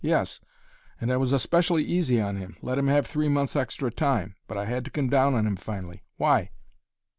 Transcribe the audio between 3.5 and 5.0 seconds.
extra time. But I had to